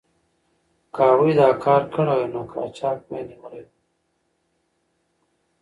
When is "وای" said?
2.15-2.25, 3.65-3.67